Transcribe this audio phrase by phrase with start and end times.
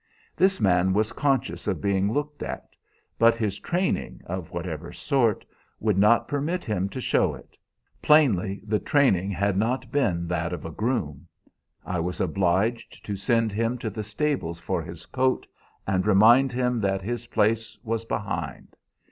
[0.35, 2.69] This man was conscious of being looked at,
[3.19, 5.45] but his training, of whatever sort,
[5.79, 7.55] would not permit him to show it.
[8.01, 11.27] Plainly the training had not been that of a groom.
[11.85, 15.45] I was obliged to send him to the stables for his coat,
[15.85, 18.75] and remind him that his place was behind.